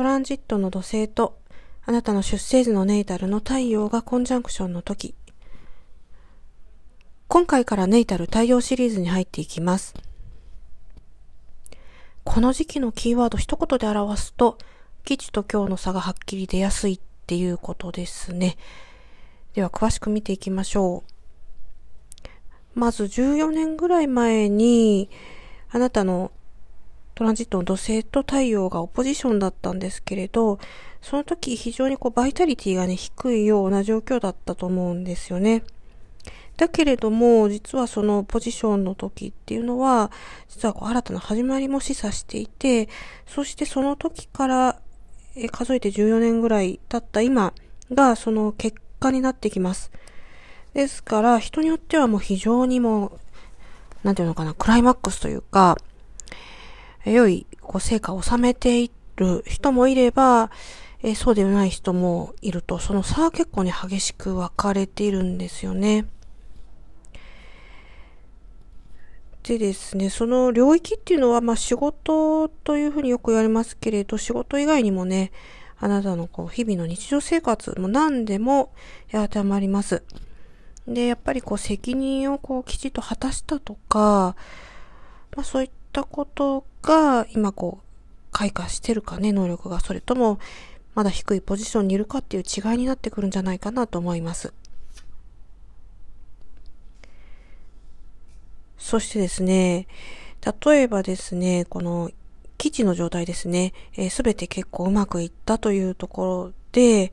[0.00, 1.38] トランジットの土星と
[1.84, 5.14] あなたの出生時のネイタルの太陽がコンジャンクションの時。
[7.28, 9.92] 今回からネイタル太陽シリーズに入っていきます。
[12.24, 14.56] この時期のキーワード一言で表すと、
[15.04, 18.56] 基地と今日の差がはっきり出やすいっていうことですね。
[19.52, 21.04] では詳しく見ていきましょ
[22.74, 22.78] う。
[22.78, 25.10] まず14年ぐらい前に、
[25.68, 26.32] あなたの
[27.20, 30.58] トランジットの土星と太陽がオポジションだったんですけれど、
[31.02, 35.62] その時非常にこうバイタリティがね、低いような状況だったと思うんですよね。
[36.56, 40.10] だけれども、実はそのポジションの時っていうのは、
[40.48, 42.88] 実はこう新たな始まりも示唆していて、
[43.26, 44.80] そしてその時から
[45.52, 47.52] 数えて14年ぐらい経った今
[47.92, 49.92] がその結果になってきます。
[50.72, 53.20] ですから、人によってはもう非常にもう、
[54.04, 55.76] なんていうのかな、クライマックスというか、
[57.04, 60.50] 良いこう成果を収めている人もいれば、
[61.02, 66.06] えそうではない人もいると、その差は結構ね、激しく分かれているんですよね。
[69.42, 75.32] でですね、その領域っていうのは、まあ仕事というふうによく言われますけれど、仕事以外にもね、
[75.78, 78.70] あなたのこう日々の日常生活も何でも
[79.10, 80.02] 当てはまります。
[80.86, 84.36] で、やっぱりこう責任をこうきちっと果たしたとか、
[85.34, 87.84] まあそういったことが今こう
[88.32, 89.80] 開花してるかね、能力が。
[89.80, 90.38] それとも
[90.94, 94.52] まだ低いポジションにいるかっていう違いになってくるんじゃないかなと思います。
[98.78, 99.86] そしてですね、
[100.64, 102.10] 例えばですね、この
[102.56, 103.72] 基地の状態ですね、
[104.10, 107.12] す、え、べ、て結構うまくいったというところで、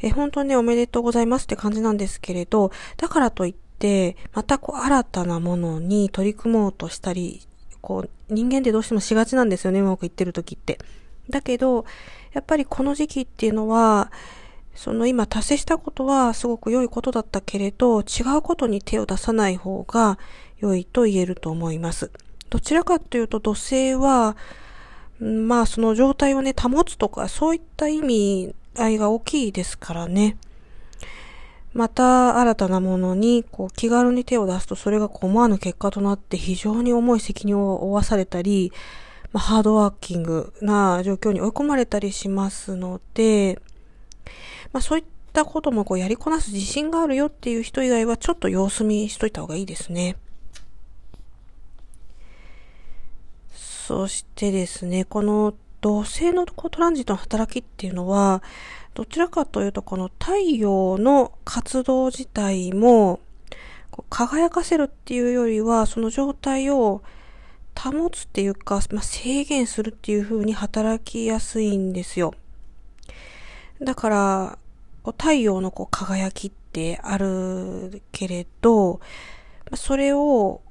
[0.00, 7.46] えー、本当にね、おめでとうございますって感じなんですけれど、だからといって、またこう新たなものに取り組もうとしたり、
[7.86, 10.80] こう人間ってどうしてもしがちなんですよね、うまくいってる時って。
[11.30, 11.84] だけど、
[12.32, 14.10] やっぱりこの時期っていうのは、
[14.74, 18.04] その今達成したことはすごく良いことだったけれど、違
[18.36, 20.18] うことに手を出さない方が
[20.58, 22.10] 良いと言えると思います。
[22.50, 24.36] どちらかというと土星は、
[25.20, 30.36] まあその状態をね、保つとか、そういった意味合いが大きいですからね。
[31.76, 38.72] また新たなものにこう気軽に手を出すとそれが思わぬ結果となって非常に重い責任を負わされたり、
[39.30, 43.60] まあ、ハードワーキングな状況に追い込まれたりしますので、
[44.72, 45.04] まあそういっ
[45.34, 50.16] たこともこうやりこなす自信があるよっていう人以外はちょっと様子見しといた方がいいですね。
[53.52, 55.54] そしてですね、この
[55.86, 58.42] 土星のトランジットの働きっていうのは、
[58.94, 63.20] どちらかというとこの太陽の活動自体も
[64.10, 67.02] 輝かせるっていうよりは、その状態を
[67.78, 72.34] 保つっていうか、まあ、制限するっていう風に働きやすいんですよ。
[73.80, 74.58] だから、
[75.04, 78.98] 太陽のこう輝きってあるけれど、
[79.76, 80.62] それを、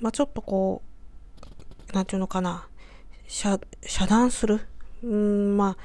[0.00, 0.80] まあ、ちょっとこ
[1.92, 2.69] う、なんていうのかな、
[3.32, 3.60] 遮、
[4.08, 4.60] 断する？
[5.04, 5.76] うん、まあ、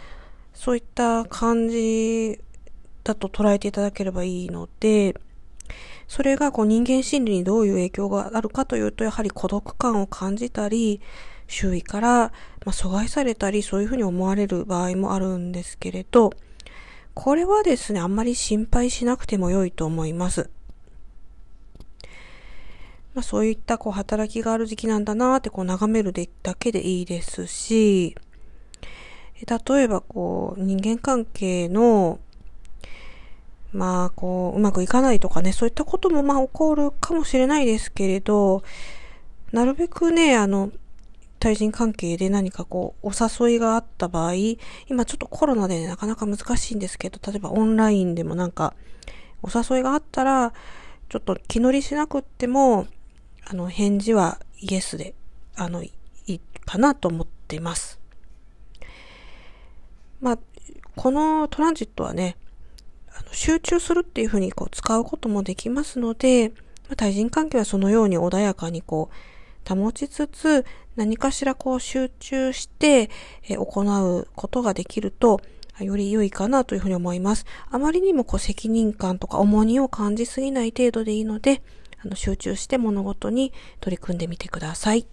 [0.54, 2.40] そういった感じ
[3.04, 5.16] だと捉えていただければいいので、
[6.08, 11.02] それがこう人間心理にどういう影響があるかというと、やはり孤独感を感じたり、
[11.48, 12.32] 周囲からま
[12.68, 16.32] あ阻害されたり、そういうふうに思われる場合もあるんですけれど、
[17.14, 20.50] これはですね、あんまり心配しなくても良いと思います。
[23.16, 28.16] まあ、そういったこう働きがある時期なんだなってこう眺めるだけでいいですし、
[29.48, 32.20] 例えばこう人間関係の
[33.72, 38.64] まあこううまくいかないとかね、そういったこともまあ起こるかもしれないですけれど、
[39.52, 40.72] なるべくね、あの、
[41.40, 43.12] 対人関係で何かこう、お
[43.48, 44.34] 誘いがあった場合、
[44.88, 48.74] 今ちょっとコロナで、ね、なかなか難しいんですけど、例えばオンラインでもなんか、
[49.44, 50.54] お誘いがあったら、
[51.08, 52.88] ちょっと気乗りしなくっても、
[53.46, 55.14] あの、返事はイエスで、
[55.56, 55.92] あの、い
[56.28, 58.00] いかなと思っています。
[60.20, 60.40] まあ、
[60.96, 62.38] このトランジットはね、
[63.12, 70.66] あの集中するっていうふうにこう使うこともできますので、まあ、対人関係はそのように穏やかにこう保ちつつ、
[70.96, 73.10] 何かしらこう集中して、
[73.50, 75.42] え行うことができると、
[75.80, 77.46] より良いかなというふうに思います。
[77.70, 81.62] あまりにもこう責任感とか重荷を感じすぎない程度でいいので、
[82.06, 85.08] あの集中して物事に取り組んでみてください。